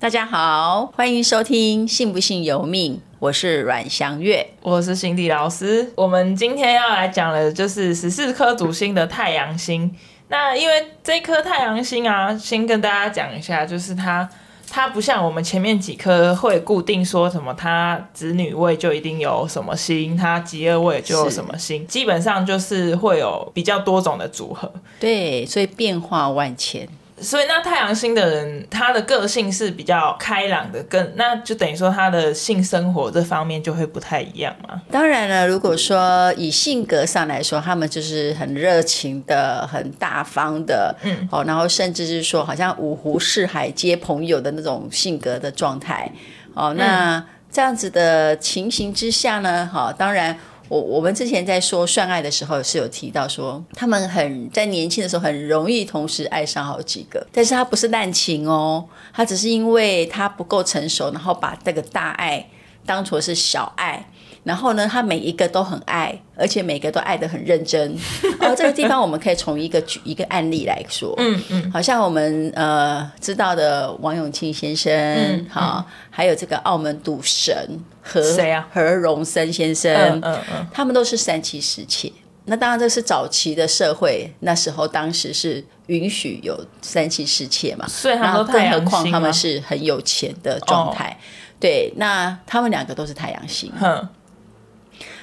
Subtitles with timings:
[0.00, 5.92] 大家好，欢迎收听《信不信由命》，我是阮祥月，我是辛迪老师。
[5.94, 9.94] 我们今天要来讲的就是十四颗主星的太阳星。
[10.28, 14.26] 那因为这颗太阳星啊，先跟大家讲一下，就是它
[14.70, 24.72] 它不像我们前面几颗会固定说什么，它子女位就一定有什么星，它吉厄位就有什么星，基本上就是会有比较多种的组合。
[24.98, 26.88] 对，所以变化万千。
[27.20, 34.80] 所以那太阳星的人，他的个性是比较开朗的，跟那就等于说他的性生活这方面就会不太一样嘛。
[34.90, 46.10] 当然了，如果说以性格上来说，他们就是很热情的、很大方的，嗯，哦，然后甚至是说好像五湖四海皆朋友的那种性格的状态，
[46.54, 50.36] 哦，那这样子的情形之下呢，哈，当然。
[50.70, 62.48] 我我们之前在说算爱的时候是有提到说，他们很在年轻的时候很容易同时爱上好几个，但是他不是滥情哦，他只是因为他不够成熟，然后把这个大爱
[62.86, 64.06] 当作是小爱。
[64.42, 67.94] 然后呢，他每一个都很爱，而且每个都爱得很认真。
[68.40, 77.54] 哦，这个地方我们可以从一个举一个案例来说，嗯嗯，好像我们呃知道的王永庆先生，嗯，好，还有这个澳门赌神
[78.02, 78.66] 何谁啊？
[78.72, 82.10] 何荣生先生，嗯嗯，嗯，他们都是三妻四妾。
[82.46, 91.10] 那当然这是早期的社会，那时候当时是允许有三妻四妾嘛，所以他们更何况他们是很有钱的状态。
[91.10, 91.16] 哦，
[91.60, 93.70] 对，那他们两个都是太阳星。
[93.80, 94.08] 嗯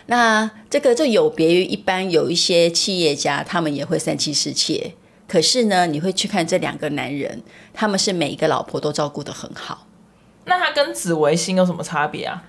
[0.07, 4.93] 那这个就有别于一般有一些企业家，他们也会三妻四妾。
[5.27, 9.85] 可是呢，你会去看这两个男人，他们是每一个老婆都照顾得很好。
[10.45, 12.43] 那他跟紫微星有什么差别啊？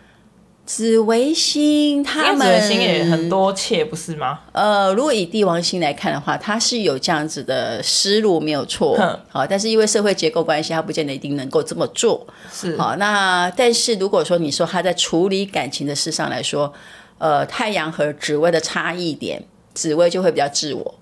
[0.65, 4.41] 紫微星他们紫微星也很多妾，不是吗？
[4.53, 8.97] 呃，如果以帝王星来看的话，他是有这样子的思路，没有错。
[9.31, 12.27] 好，但是因为社会结构关系，他不见得一定能够这么做。
[12.53, 16.71] 是好，那但是如果说你说他在处理感情的事上来说，
[17.19, 19.43] 呃，太阳和紫薇的差异点，
[19.75, 20.95] 紫薇就会比较自我，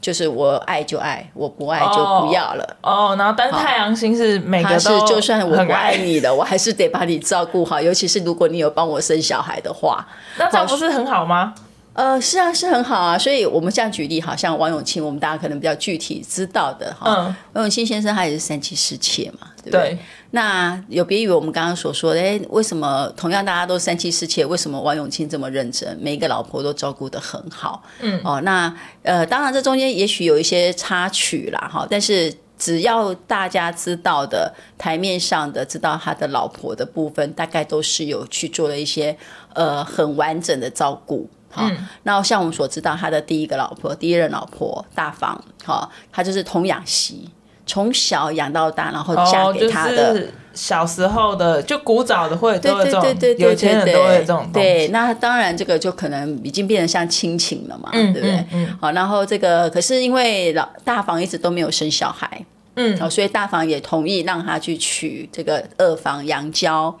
[0.00, 2.76] 就是我爱就爱，我不爱就不要了。
[2.82, 11.54] 哦，哦然后但是太阳星是每个都是，就算我不爱你的，我还是得把你照顾好，尤其是如果你有帮我生小孩的话， 那这样不是很好吗？
[11.94, 13.16] 呃，是啊，是很好啊。
[13.16, 17.06] 所以我们这样举例，好像王永庆，我们大家可能比较具体知道的哈。
[17.08, 19.80] 嗯，王永庆先生他也是三妻四妾嘛，对不对？
[19.80, 19.98] 对
[20.32, 27.82] 那有别于我们刚刚所说的，哎，为什么同样大家都三妻四妾，为什么王永庆这么认真，每一个老婆都照顾得很好？
[28.00, 39.16] 嗯，哦，那呃，当然这中间也许有一些插曲啦，哈，但是只要大家知道的台面上的知道他的老婆的部分，大概都是有去做了一些
[39.54, 41.30] 呃很完整的照顾。
[41.54, 41.70] 好，
[42.02, 47.30] 那像我们所知道，他的第一个老婆，第一任老婆大房，好，他就是童养媳，
[47.64, 50.10] 从小养到大，然后嫁给他的。
[50.10, 54.48] 哦就是、小时候的，就古早的会都有这种，对对对对对，有钱人都会有这种。
[54.52, 58.46] 对，那当然这个就可能已经变成像亲情了嘛，嗯、对不对？
[58.52, 58.78] 嗯。
[58.80, 62.44] 好，然后这个可是因为老大房一直都没有生小孩，
[62.76, 66.96] 嗯，好，所以大房也同意让他去娶这个二房杨娇。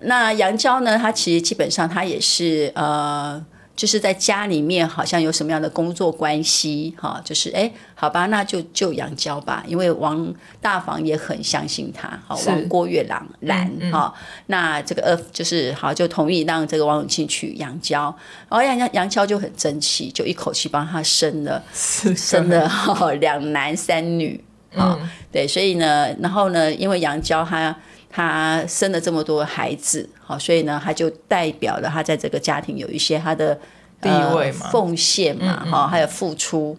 [0.00, 3.44] 那杨娇呢，她其实基本上她也是呃。
[3.76, 14.14] 就是在家里面好像有什么样的工作关系，哈，就是哎，好吧，那就就杨娇吧，因为王大房也很相信他，好，王郭月郎兰，哈、
[14.46, 18.04] 那这个呃，就是好，就同意让这个王永庆娶杨娇，
[18.48, 24.42] 然后杨杨杨娇就很争气，就一口气帮他生了，生了哈两男三女，
[24.74, 27.76] 啊、嗯，对，所以呢，然后呢，因为杨娇他。
[28.16, 33.54] 他生了这么多孩子，好，所以呢，他就代表了他在这个家庭有一些他的
[34.00, 36.74] 地位嘛、奉献嘛，哈，还有付出。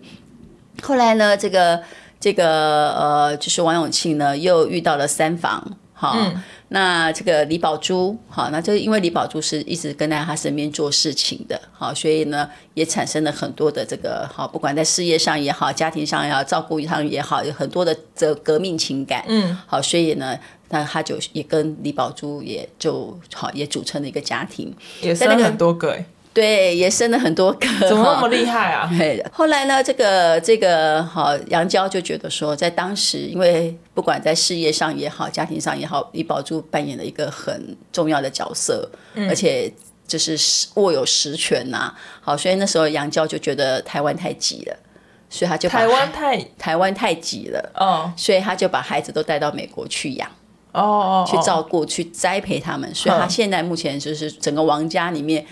[0.81, 1.79] 后来呢，这个
[2.19, 20.35] 这个呃，就是王永庆呢，又遇到了三房，好、嗯，那这个李宝珠，好，那就因为李宝珠是一直跟在他身边做事情的，好，所以呢，也产生了很多的这个好，不管在事业上也好，家庭上也好，照顾上也好，有很多的这革命情感，嗯，好，所以呢。
[20.69, 28.87] 那他就也跟李宝珠也就好，也组成了一个家庭，也生了很多个哎，对，也生了很多个， 怎么那么厉害啊？
[28.96, 39.72] 对，后来呢，这个这个好杨娇就觉得说，在当时，因为不管在事业上也好，家庭上也好，李宝珠扮演了一个很重要的角色，嗯、而且
[40.05, 40.37] 就是
[40.75, 41.96] 握有实权呐、啊。
[42.22, 44.78] 好，所以那时候杨娇就觉得台湾太挤了，
[45.29, 50.29] 所以他就把台湾太台湾太挤了，哦，所以他就把孩子都带到美国去养。
[50.78, 55.44] 哦，去照顾、去栽培他们，所以他现在目前就是整个王家里面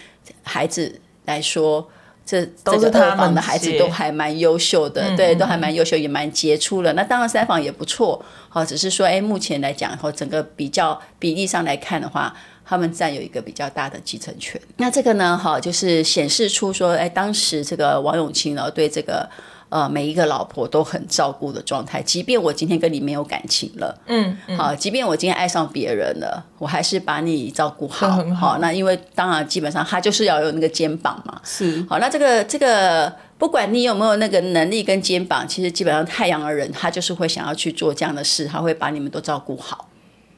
[0.43, 1.87] 孩子来说，
[2.25, 6.93] 这这个二房的孩子都还蛮优秀的，嗯、对，都还蛮优秀，也蛮杰出的。
[6.93, 12.31] 那当然三房也不错，好，只是说，哎，目前来讲，和整个比较比例上来看的话，
[12.63, 14.61] 他们占有一个比较大的继承权。
[14.77, 19.27] 那这个呢，哈，就是显示出说，哎，当时这个王永庆呢，对这个。
[19.75, 28.57] 呃，每一个老婆都很照顾的状态，即便我今天跟你没有感情了，嗯，嗯，好，即便我今天爱上别人了，我还是把你照顾好， 很好。
[28.59, 31.85] 那因为当然基本上他就是要有那个肩膀嘛，是。
[31.89, 39.89] 好，那这个这个不管你有没有那个能力跟肩膀，其实基本上太阳的人他就是会想要去做这样的事，他会把你们都照顾好。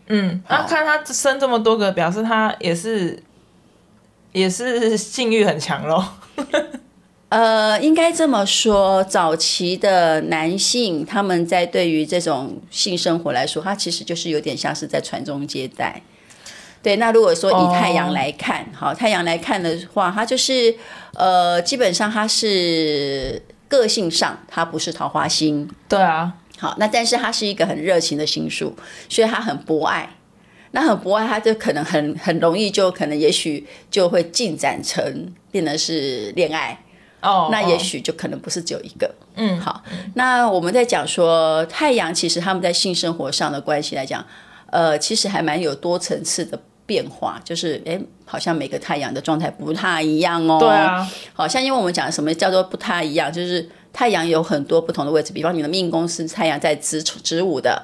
[0.07, 3.22] 嗯，那看他生这么多个，表示他也是
[4.31, 6.04] 也是性欲很强喽。
[7.29, 16.01] 呃，应该这么说，早期的男性他们在对于这种性生活来说，他其实就是有点像是在传宗接代。
[16.81, 20.74] 对，那如果说以太阳来看，好、oh.，太阳来看的话，他就是
[21.15, 25.69] 呃，基本上他是个性上他不是桃花星。
[25.89, 28.74] 对啊，好，那但是他是一个很热情的星宿，
[29.09, 30.09] 所以他很博爱。
[30.71, 36.79] 那很博爱，他就可能很很容易就可能也许就会进展成变得是恋爱。
[37.21, 39.09] 哦、oh,，那也许就可能不是只有一个。
[39.35, 39.83] 嗯，好，
[40.13, 44.23] 那我们在讲说太阳，其实他们在性生活上的关系来讲，
[44.67, 50.59] 呃，其实还蛮有多层次的变化，就是哎，好像每个太阳的状态不太一样哦。
[50.59, 57.81] 对啊，好像因为我们讲什么叫做不太一样，就是太阳有很多不同的位置，比方你的命宫是太阳在子子午的。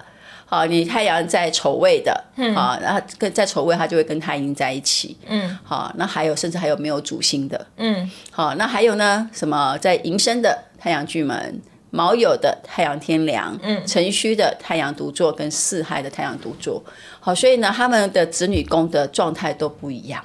[0.53, 11.59] 好，你太阳在丑位的，嗯，好，然后跟在丑位，它就会跟太阴在一起，嗯，好，那还有甚至还有没有主星的，嗯，好，那还有呢，什么在寅申的太阳巨门，
[11.89, 16.83] 卯酉的太阳天梁，嗯，辰戌的太阳独坐跟巳亥的太阳独坐，
[17.19, 20.23] 好，所以呢，他们的子女宫的状态都不一样。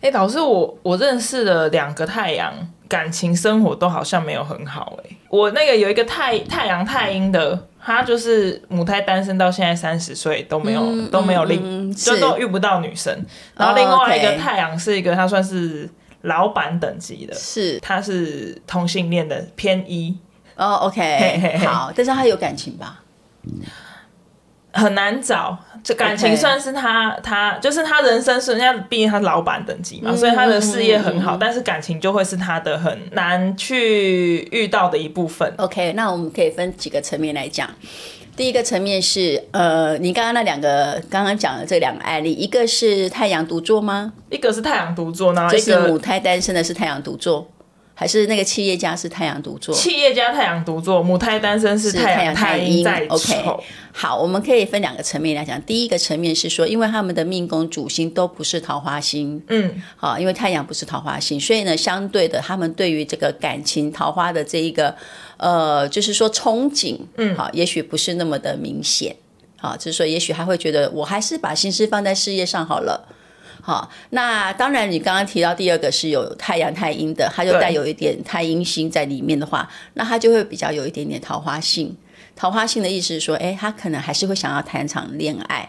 [0.00, 2.54] 哎、欸，老师，我我认识的两个太阳
[2.88, 7.66] 感情生活都好像没有很好、欸，哎，我那个有一个太太阳太阴的。
[7.86, 13.16] 他就是母胎单身到现在三十岁都没有、嗯、都没有另、嗯、就都遇不到女生。
[13.56, 15.88] 然后另外一个太阳是一个他算是
[16.22, 20.18] 老板等级的，是他是同性恋的偏一
[20.56, 23.04] 哦，OK 好，但是他有感情吧？
[24.76, 35.52] 很难找，这感情算是他.他就是他人生是人家，毕竟他是老板等级嘛，嗯，所以他的事业很好，嗯，但是感情就会是他的很难去遇到的一部分。
[35.56, 37.68] OK，那我们可以分几个层面来讲。
[38.36, 44.12] 第一个层面是，呃，你刚刚那两个刚刚讲的这两个案例，一个是太阳独坐吗？
[44.28, 47.50] 一个是太阳独坐，然后就是母胎单身的是太阳独坐。
[47.98, 52.86] 还是那个企业家是太阳独坐，企业家太阳独坐，母胎单身是太阳太阴。
[53.08, 53.42] OK，
[53.90, 55.60] 好，我们可以分两个层面来讲。
[55.62, 64.94] 第一个层面是说，因为他们的命宫主星都不是桃花星，嗯，好，因为太阳不是桃花星，所以呢，相对的，他们对于这个感情桃花的这一个，
[65.38, 69.16] 呃，就是说憧憬，嗯，好，也许不是那么的明显，
[69.56, 73.08] 好，就是说，也许他会觉得，我还是把心思放在事业上好了。
[73.66, 81.96] 好，那当然，你刚刚提到第二个是有太阳太阴的，它就带有一点太阴星在里面的话，那它就会比较有一点点桃花性。
[82.36, 85.68] 桃花性的意思是说，哎，他可能还是会想要谈场恋爱。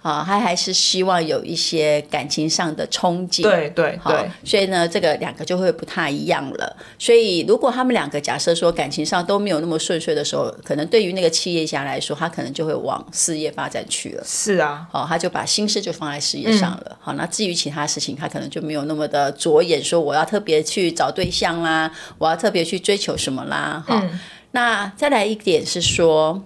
[0.00, 6.76] 啊，他还是希望有一些感情上的憧憬，对对对，所以呢，这个两个就会不太一样了。
[6.98, 14.22] 所以，如果他们两个假设说感情上都没有那么顺遂的时候，可能对于那个企业家来说，他可能就会往事业发展去了。
[14.24, 16.86] 是啊，好，他就把心思就放在事业上了。
[16.90, 23.84] 嗯、好，那至于其他事情，他可能就没有那么的着眼，说我要特别去找对象啦，我要特别去追求什么啦。
[23.86, 24.20] 好，嗯、
[24.52, 26.42] 那再来一点是说。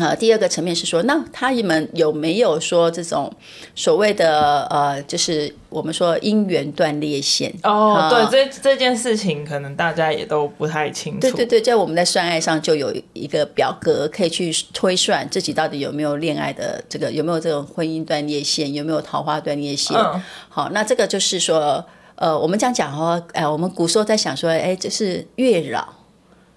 [0.00, 3.32] 呃，第二个层面是说，那他们有没有说这种
[3.76, 7.54] 所谓的呃，就是我们说姻缘断裂线？
[7.62, 11.20] 哦，对，这这件事情可能大家也都不太清楚。
[11.20, 19.96] 对对对，在我们在算爱上就有一个表格可以去推算自己到底有没有恋爱的这个有没有这种婚姻断裂线，有没有桃花断裂线？
[19.96, 20.20] 嗯。
[20.48, 21.84] 好，那这个就是说，
[22.16, 25.86] 呃，我们这样讲哦，哎，我们古时候在想说，哎，这是月老。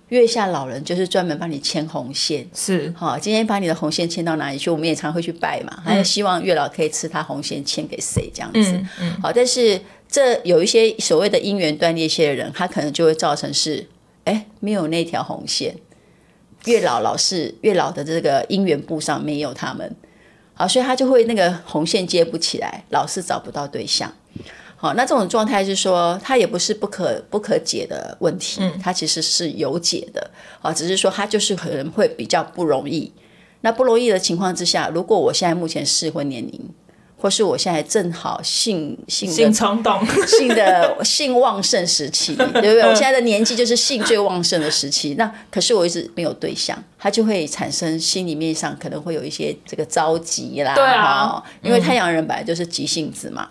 [0.10, 4.70] 月下老人就是专门帮你牵红线，是好，今天把你的红线牵到哪里去？
[4.70, 8.60] 我们也常会去拜嘛，还、嗯、希望月老可以吃他红线牵给谁这样子。
[8.72, 13.86] 嗯嗯、好，但是这有一些所谓的姻缘断裂线的人，他可能就会造成是，
[14.24, 15.76] 哎，没有那条红线，
[16.66, 19.94] 月老老是月老的这个姻缘簿上没有他们，
[20.54, 24.14] 好，所以他就会那个红线接不起来，老是找不到对象。
[24.80, 30.30] 好，那这种状态是说，它也不是不可不可解的问题，嗯，它其实是有解的，
[30.62, 33.12] 啊，只是说它就是可能会比较不容易。
[33.62, 36.70] 那不容易的情况之下，如果我现在目前适婚年龄，
[37.20, 42.82] 或是我现在正好性性性冲动、性的性旺盛时期，对不对？
[42.82, 45.16] 我现在的年纪就是性最旺盛的时期。
[45.16, 50.76] 那可是我一直没有对象，他就会产生心里面上可能会有一些这个着急啦。
[50.76, 53.50] 对啊，因为太阳人本来就是急性子嘛。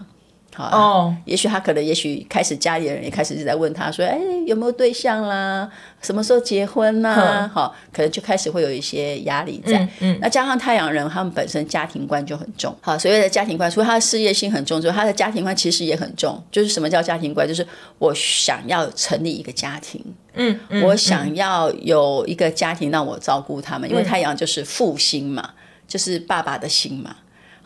[0.56, 5.68] 好哦，也许他可能，也许开始家里的人也开始一直在问他说：“哎，有没有对象啦？
[6.00, 9.76] 什么时候结婚呐、啊？”好、嗯，可能就开始会有一些压力在。
[9.80, 12.74] 嗯，嗯，那加上太阳人，他们本身家庭观就很重。
[12.80, 16.42] 好，所谓的家庭观，除了他的事业心很重之外，他的家庭观其实也很重。
[16.50, 17.46] 就是什么叫家庭观？
[17.46, 17.66] 就是
[17.98, 20.02] 我想要成立一个家庭。
[20.32, 25.50] 嗯，嗯，我想要有一个家庭让我照顾他们，嗯、因为太阳就是父心嘛，
[25.86, 27.14] 就是爸爸的心嘛。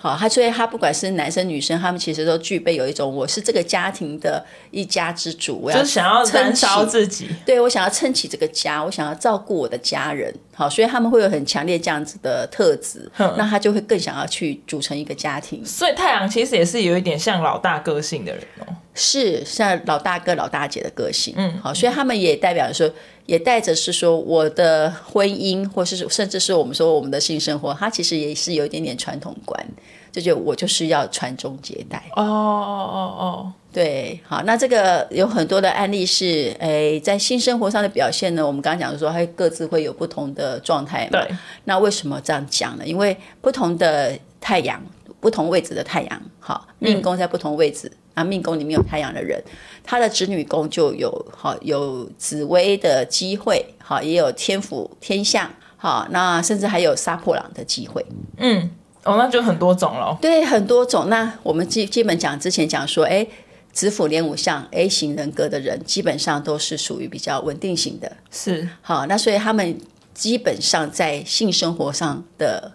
[0.02, 10.35] 好，他所以他不管是男生女生，他们其实都具备有一种我是这个家庭的一家之主，我要想要撑烧自己，对，我想要撑起这个家，我想要照顾我的家人。
[10.54, 15.62] 好，所以他们会有很强烈这样子的特质，那他就会更想要去组成一个家庭。
[15.66, 21.35] 所以太阳其实也是有一点像老大个性的人哦，是像老大哥、老大姐的个性。
[21.37, 22.90] 嗯，好，所以他们也代表说，
[23.26, 29.66] 也带着是说我的婚姻，或是甚至是我们说我们的性生活，它其实也是有一点点传统观。
[30.12, 41.23] 这就我就是要传宗接代哦哦哦哦，对，好，那这个有很多的案例是，哎，在性生活上的表现呢，我们刚刚讲的说，它各自会有不同的状态嘛。
[41.23, 42.85] 对，那为什么这样讲呢？
[42.85, 44.82] 因为不同的太阳，
[45.20, 49.43] 不同位置的太阳，好，命宫在不同位置，嗯、啊，命宫里面有太阳的人，
[49.83, 58.05] 他的子女宫就有好有紫薇的机会，好，也有天府天象，好，那甚至还有杀破狼的机会，
[58.37, 58.71] 嗯。
[59.02, 60.19] 哦，那就很多种了。
[60.21, 61.09] 对，很多种。
[61.09, 63.26] 那我们基基本讲之前讲说，哎，
[63.73, 68.14] 子府连五相 A 型人格的人，基本上都是属于比较稳定型的。
[68.31, 68.69] 是。
[68.83, 69.79] 好，那所以他们
[70.12, 72.73] 基本上在性生活上的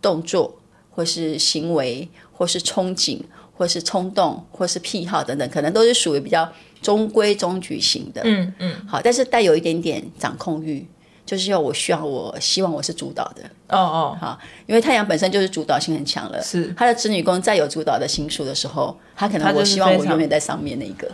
[0.00, 0.58] 动作，
[0.90, 3.20] 或是行为，或是憧憬，
[3.58, 6.50] 或是冲动，或是癖好等等，可能都是属于比较
[6.80, 8.22] 中规中矩型的。
[8.24, 8.74] 嗯嗯。
[8.86, 10.86] 好，但是带有一点点掌控欲。
[11.26, 21.06] 就是要我需要我希望我是主导的哦哦好，因为太阳本身就是主导性很强了，是他的子女宫再有主导的星数的时候，他可能我希望我永远在上面那一个，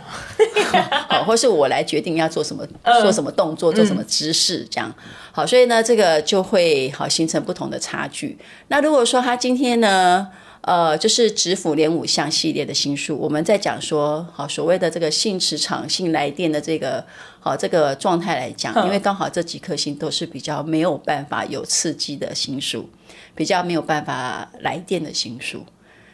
[1.09, 2.65] 好，或是我来决定要做什么，
[3.01, 4.89] 做什么动作，做什么姿势，这样
[5.33, 8.37] 好，所以呢，这个就会好形成不同的差距。
[8.69, 10.29] 那如果说他今天呢？
[10.65, 17.05] 呃，就是指府连五项系列的星数，我们在讲说，好所谓的这个性磁场、性来电的这个
[17.39, 22.89] 好这个状态来讲，因为刚好这几颗星都是比较没有办法有刺激的星数，
[23.35, 25.63] 比较没有办法来电的星数，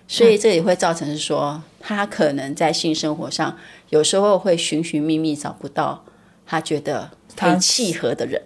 [0.05, 6.03] 所以这也会造成是说，他可能在性生活上有时候会寻寻觅觅找不到
[6.45, 8.41] 他觉得很契合的人。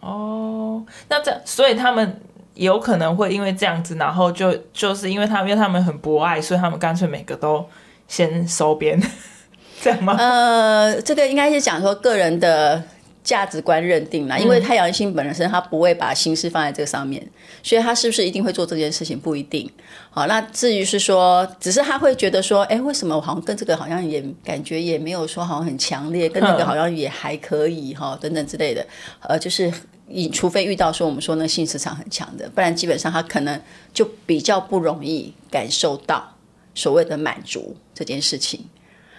[0.00, 2.20] 哦，那这所以他们。
[2.56, 7.64] 有可能会因为这样子，然后就就是因为他们，因为他们很博爱，所以他们干脆每个都
[8.08, 8.98] 先收编，
[9.80, 10.16] 这样吗？
[10.18, 12.82] 呃，这个应该是讲说个人的
[13.22, 14.38] 价值观认定啦。
[14.38, 17.22] 因为太阳星本身他不会把心思放在这个上面，
[17.62, 19.70] 所以他是不是一定会做这件事情不一定。
[20.08, 28.86] 好，那至于是说，只是他会觉得说，哎，为什么我好像跟这个好像也感觉也没有说好像很强烈，跟那个好像也还可以哈，等等之类的，
[29.20, 29.70] 呃，就是。
[30.08, 33.60] 你除非遇到说我们说那性磁场很强的，不然基本上他可能
[33.92, 36.36] 就比较不容易感受到
[36.74, 38.64] 所谓的满足这件事情。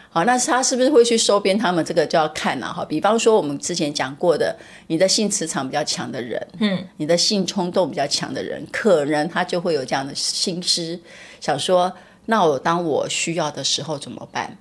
[0.10, 1.84] 好，那他是不是会去收编他们？
[1.84, 2.84] 这个就要看了哈。
[2.86, 11.00] 比方说我们之前讲过的，你的性磁场比较强的人，嗯，你的性冲动比较强的人，可能他就会有这样的心思，
[11.42, 11.94] 想说，
[12.28, 14.58] 那我当我需要的时候怎么办？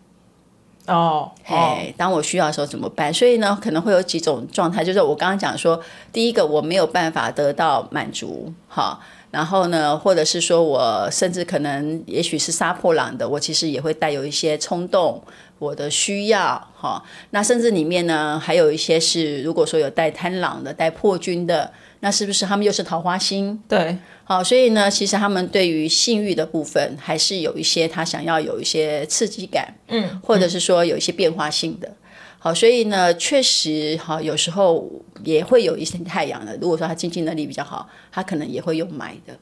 [0.86, 3.12] 哦，嘿，当我需要的时候怎么办？
[3.12, 5.80] 所以呢，可能会有几种状态，就是我刚刚讲说，
[6.12, 8.98] 第一个我没有办法得到满足，哈，
[9.30, 15.20] 然后呢，或者是说我甚至可能也许是杀破狼的，我其实也会带有一些冲动，
[15.58, 21.72] 我的需要，哈，那甚至里面呢，还有一些是如果说有带贪狼的、带破军的。
[22.00, 23.58] 那是不是他们又是桃花星？
[23.66, 31.90] 对，好，所以呢，其实他们对于性欲的部分，还是有一些他想要有一些刺激感，嗯，或者是说有一些变化性的。
[32.38, 34.86] 好，所以呢，确实，好，有时候
[35.24, 36.56] 也会有一些太阳的。
[36.60, 39.34] 如果说他经济能力比较好，他可能也会用买的，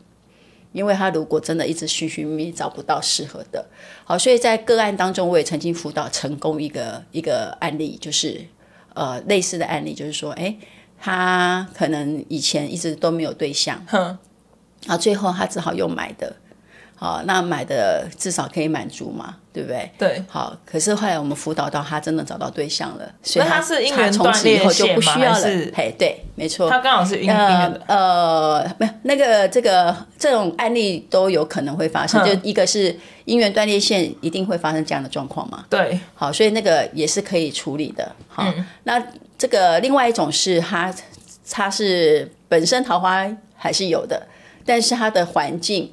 [0.74, 3.64] 因为他如果真的一直寻寻觅觅找不到适合的，
[4.04, 8.44] 好，所以在个案当中，我也曾经辅导成功一个一个案例，就是
[8.92, 10.54] 呃类似的案例，就是说，哎。
[10.96, 14.00] 他可能以前一直都没有对象，哼，
[14.86, 16.34] 然后最后他只好又买的，
[17.04, 19.90] 好，那买的至少可以满足嘛，对不对？
[19.98, 20.24] 对。
[20.26, 25.34] 好，可是后来我们辅导到他真的找到对象了，所以他是姻缘断裂线吗？
[25.34, 26.70] 是，嘿，对，没错。
[26.70, 27.82] 他刚好是姻缘的。
[27.88, 32.90] 呃，没有，那个这个这种案例都有可能会发生，就一个是
[33.26, 35.66] 姻缘断裂线一定会发生这样的状况嘛？
[35.68, 36.00] 对。
[36.14, 38.10] 好，所以那个也是可以处理的。
[38.28, 38.50] 好，
[38.84, 38.98] 那
[39.36, 40.90] 这个另外一种是他
[41.50, 44.26] 他是本身桃花还是有的，
[44.64, 45.92] 但是他的环境。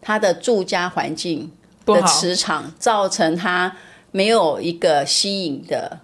[0.00, 1.50] 他的住家环境
[1.84, 3.76] 的磁场造成他
[4.12, 6.00] 没有一个吸引的，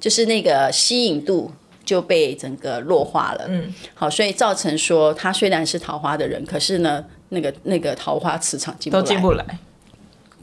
[0.00, 1.50] 就是那个吸引度
[1.84, 3.44] 就被整个弱化了。
[3.48, 9.44] 嗯，好，所以造成说他虽然是桃花的人，可是呢，那个那个桃花磁场进不来，都进不来，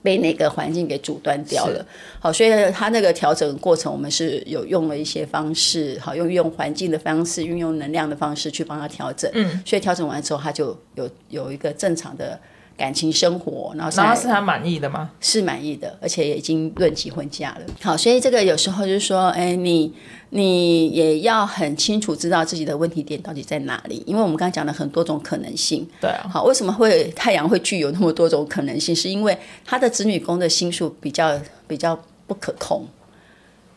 [0.01, 1.85] 被那个环境给阻断掉了。
[2.19, 9.29] 好，所以他那个调整过程，我们是有用了一些方式，好，用用环境的方式，运用能量的方式去帮他调整。
[9.33, 12.39] 嗯，所以调整完之后，他就有有一个正常的。
[12.79, 15.11] 感情生活，然后然后是他满意的吗？
[15.19, 17.61] 是满意的，而且也已经论及婚嫁了。
[17.81, 19.93] 好，所以这个有时候就是说，哎，你
[20.29, 25.85] 你也要很清楚知道自己的问题点到底在哪里，因为我们刚刚讲了很多种可能性。
[25.99, 26.29] 对啊。
[26.31, 28.95] 好，为什么会太阳会具有那么多种可能性？
[28.95, 32.87] 是因为他的子女宫的星数比较比较不可控。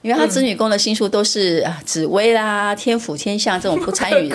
[0.03, 4.35] 因为他子女宫的星数都是紫薇啦、天府天相这种 不参与、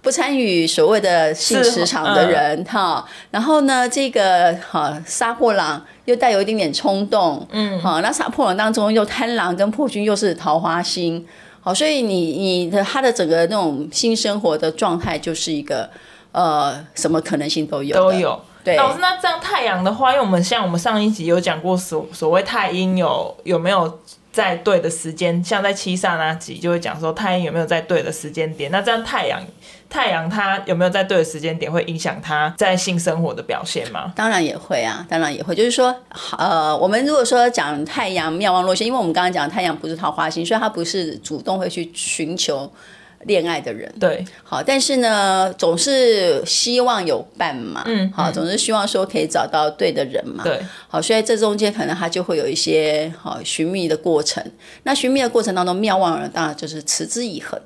[0.00, 3.12] 不参与所谓的性磁场的人哈、嗯。
[3.32, 11.26] 然后呢，这个哈杀破狼又带有一点点冲动，嗯，好，那杀破狼当中又贪狼跟破军又是桃花星，
[11.60, 15.90] 好，所以你你的他的整个那种性生活的状态就是一个
[16.30, 18.40] 呃什么可能性都有都有。
[18.62, 23.98] 对，老师，那这样太阳的话，因为我们像我们上一集有讲过所所谓太阴有有没有？
[24.38, 28.70] 在对的时间，像在七煞那集就会讲说太阳有没有在对的时间点。
[28.70, 29.42] 那这样太阳，
[29.90, 34.12] 太阳它有没有在对的时间点，会影响它在性生活的表现吗？
[34.14, 35.56] 当然也会啊，当然也会。
[35.56, 35.92] 就是说，
[36.38, 42.70] 呃，我们如果说讲太阳妙望落陷，因为我们刚刚讲太阳不是桃花星，所以它不是主动会去寻求。
[43.24, 54.42] 恋爱的人，对，好，但是呢，总是希望有伴嘛，嗯，好，总是希望说可以找到对的人嘛，对，好，所以这中间可能他就会有一些好寻觅的过程。
[54.84, 57.60] 那寻觅的过程当中，妙望人当然就是持之以恒，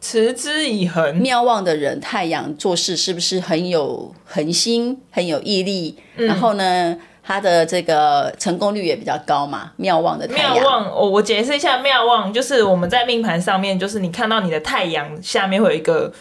[0.00, 1.16] 持之以恒。
[1.16, 5.96] 妙望的人，太阳做事是不是很有恒心，很有毅力？
[6.16, 6.96] 嗯、然后呢？
[7.28, 10.54] 他的这个成功率也比较高嘛，妙望的太阳。
[10.54, 16.12] 庙旺，我我解释一下，妙望就是我们在命盘上面，就是你看到你的太阳下面会有一个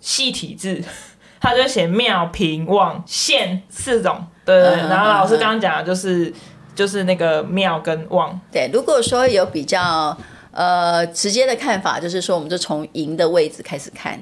[0.00, 0.82] 细体字，
[1.38, 4.26] 他就写妙、平、望现四种。
[4.46, 6.34] 对，对，对、嗯，然后老师刚刚讲的就是、嗯、
[6.74, 8.40] 就是那个妙跟望。
[8.50, 10.16] 对，如果说有比较
[10.52, 14.18] 呃直接的看法，就是说我们就从赢的位置开始看。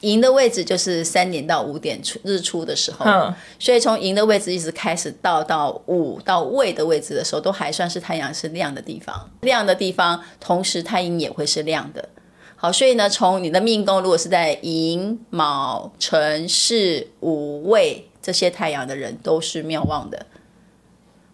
[0.00, 12.08] 寅的位置就是三点到五点出日出的时候，嗯，所以从寅的位置一直开始到到午到未的位置的时候，都还算是太阳是亮的地方，亮的地方，同时太阴也会是亮的。
[12.56, 20.26] 好，所以呢，从你的命宫如果是在寅卯辰巳午未这些太阳的人，都是妙旺的。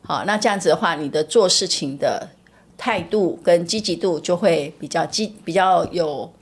[0.03, 2.29] 好，那这样子的话，你的做事情的
[2.77, 6.33] 态度跟积极度就会比较积，比较有。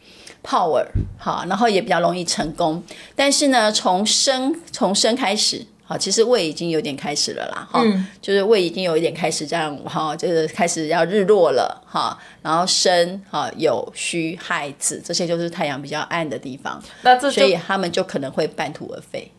[0.45, 0.85] Power
[1.19, 2.83] 好，然后也比较容易成功。
[3.17, 19.31] 但是呢，从生从生开始，好，其实胃已经有点开始了啦，哈、嗯，就是胃已经有一点开始这样，哈，就是开始要日落了，哈，然后生，哈，有虚亥子，这些就是太阳比较暗的地方，那这所以他们就可能会半途而废。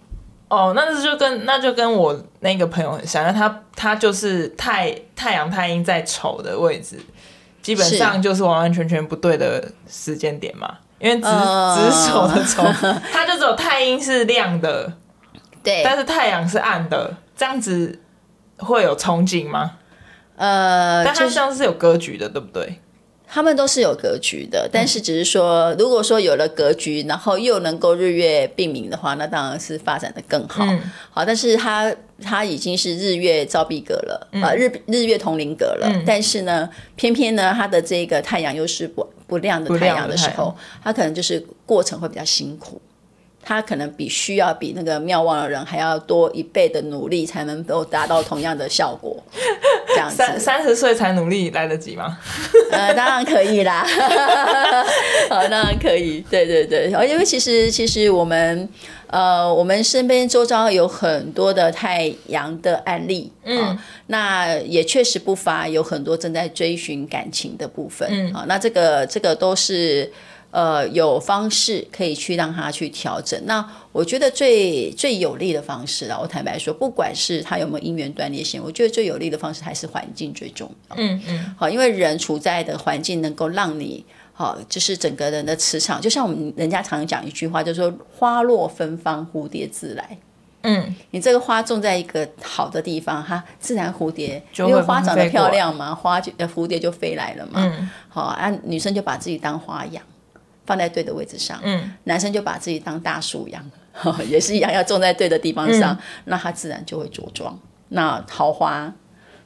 [0.48, 7.00] 哦，那这就跟那就跟我那个朋友很像，那他他就是太太阳太阴在丑的位置，
[7.64, 10.78] 基本上就是完完全全不对的时间点嘛。
[11.00, 12.64] 因为子子丑的丑，
[13.12, 14.94] 它就只有太阴是亮的，
[15.64, 18.00] 对，但是太阳是暗的，这样子
[18.58, 19.74] 会有憧憬吗？
[20.38, 22.80] 呃，但它像是有格局的，对不对？
[23.28, 30.64] 他们都是有格局的，但是只是说，嗯、如果说有了格局，然后又能够日月并明的话，那当然是发展的更好。
[30.64, 30.80] 嗯、
[31.10, 42.82] 好，但是它它已经是日月照壁格了，啊、嗯，日日月同龄格了，嗯，但是呢，偏偏呢，它的这个太阳又是不不亮的太阳的时候，它可能就是过程会比较辛苦。
[43.48, 49.24] 他可能比需要比那个妙望的人还要多一倍的努力，才能够达到同样的效果。
[49.90, 52.18] 这样子，三三十岁才努力来得及吗？
[52.72, 53.86] 呃，当然可以啦。
[55.30, 56.22] 好，当然可以。
[56.30, 58.68] 对对对，因为其实其实我们
[59.08, 68.10] 呃，我们身边周遭有很多的太阳的案例，嗯，呃、那也确实不乏有很多正在追寻感情的部分。
[68.12, 70.12] 嗯，好、呃，那这个这个都是。
[70.56, 73.38] 呃有方式可以去让他去调整。
[73.46, 80.96] 那我觉得最最有利的方式啊，我坦白说，不管是他有没有姻缘断裂性，我觉得最有利的方式还是环境最重要。
[80.98, 84.06] 嗯嗯，好，因为人处在的环境能够让你。
[84.38, 90.18] 好，就是整个人的磁场，就像我们人家常讲一句话，就是说花落芬芳，蝴蝶自来。
[90.64, 97.64] 嗯，你这个花种在一个好的地方，它自然蝴蝶，因为花长得漂亮嘛，花就蝴蝶就飞来了嘛。
[97.64, 100.04] 嗯，好啊，女生就把自己当花养，
[100.66, 101.60] 放在对的位置上。
[101.64, 103.72] 嗯，男生就把自己当大树一样，
[104.28, 107.58] 也是一样，要种在对的地方上，嗯、那他自然就会茁壮。
[107.90, 108.94] 那桃花。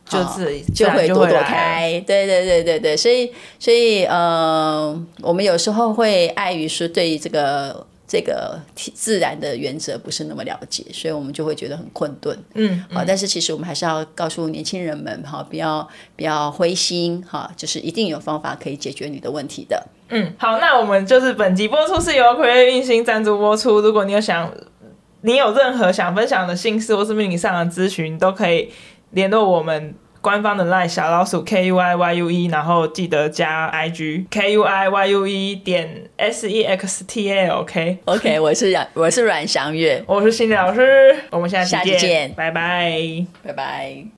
[0.06, 12.36] 就自己就会朵朵开，对对对对对，所以所以呃，我们有时候会碍于说对于这个这个自然的原则不是那么了解，所以我们就会觉得很困顿。
[12.56, 19.82] 嗯，好，但是其实我们还是要告诉年轻人们哈，不要不要灰心哈，就是一定有方法可以解决你的问题的。
[20.10, 23.80] 嗯，好，那我们就是本集播出是由葵月运星赞助播出。
[23.80, 24.52] 如果你有想，
[25.22, 28.72] 你有任何想分享的心事或是命理上的咨询，都可以。
[29.12, 35.28] 联络我们官方的 LINE 小老鼠 K U I Y U E，然后记得加 I G K U I Y U
[35.28, 44.04] E 点 S E X T A L，OK OK，我是阮我是阮祥月，我是心理老师，我们下期见，拜拜，拜拜。